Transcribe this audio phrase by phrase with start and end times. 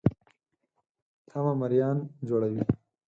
[1.27, 1.97] تمه مریان
[2.27, 2.61] جوړوي.